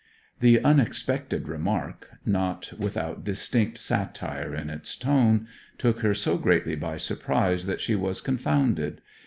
The 0.39 0.59
unexpected 0.63 1.47
remark, 1.47 2.09
not 2.25 2.73
without 2.79 3.23
distinct 3.23 3.77
satire 3.77 4.55
in 4.55 4.71
its 4.71 4.95
tone, 4.97 5.47
took 5.77 5.99
her 5.99 6.15
so 6.15 6.39
greatly 6.39 6.73
by 6.75 6.97
surprise 6.97 7.67
that 7.67 7.81
she 7.81 7.93
was 7.93 8.19
confounded. 8.19 9.01